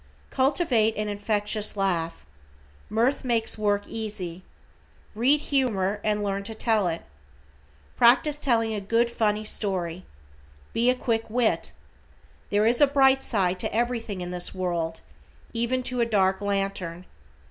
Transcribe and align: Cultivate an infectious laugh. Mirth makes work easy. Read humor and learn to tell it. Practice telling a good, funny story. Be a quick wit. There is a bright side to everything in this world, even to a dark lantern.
Cultivate 0.31 0.97
an 0.97 1.09
infectious 1.09 1.77
laugh. 1.77 2.25
Mirth 2.89 3.23
makes 3.23 3.55
work 3.55 3.83
easy. 3.87 4.43
Read 5.13 5.39
humor 5.39 6.01
and 6.03 6.23
learn 6.23 6.41
to 6.45 6.55
tell 6.55 6.87
it. 6.87 7.03
Practice 7.97 8.39
telling 8.39 8.73
a 8.73 8.81
good, 8.81 9.11
funny 9.11 9.43
story. 9.43 10.03
Be 10.73 10.89
a 10.89 10.95
quick 10.95 11.29
wit. 11.29 11.71
There 12.49 12.65
is 12.65 12.81
a 12.81 12.87
bright 12.87 13.21
side 13.21 13.59
to 13.59 13.71
everything 13.71 14.21
in 14.21 14.31
this 14.31 14.55
world, 14.55 15.01
even 15.53 15.83
to 15.83 16.01
a 16.01 16.05
dark 16.07 16.41
lantern. 16.41 17.05